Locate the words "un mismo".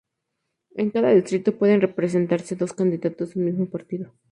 3.39-3.69